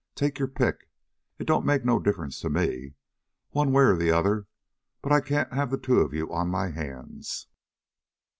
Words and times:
Take 0.15 0.39
your 0.39 0.47
pick. 0.47 0.89
It 1.37 1.45
don't 1.45 1.63
make 1.63 1.85
no 1.85 1.99
difference 1.99 2.39
to 2.39 2.49
me, 2.49 2.95
one 3.51 3.71
way 3.71 3.83
or 3.83 3.95
the 3.95 4.09
other; 4.09 4.47
but 5.03 5.11
I 5.11 5.21
can't 5.21 5.53
have 5.53 5.69
the 5.69 5.77
two 5.77 5.99
of 5.99 6.11
you 6.11 6.33
on 6.33 6.49
my 6.49 6.69
hands." 6.71 7.45